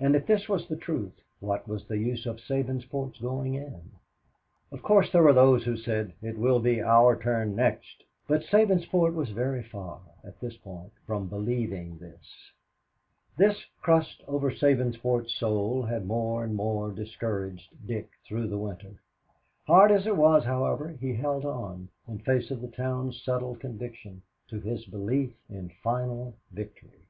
[0.00, 3.90] And if this was the truth, what was the use of Sabinsport's going in?
[4.72, 9.12] Of course there were those who said, "It will be our turn next." But Sabinsport
[9.12, 12.52] was very far, at this point, from believing this.
[13.36, 18.94] This crust over Sabinsport's soul had more and more discouraged Dick through the winter.
[19.66, 24.22] Hard as it was, however, he held on, in face of the town's settled conviction,
[24.48, 27.08] to his belief in final victory.